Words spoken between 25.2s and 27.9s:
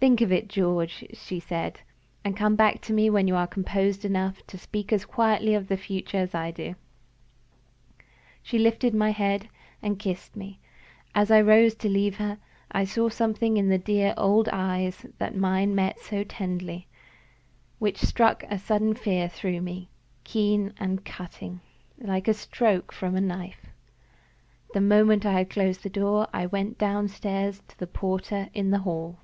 I had closed the door, I went downstairs to the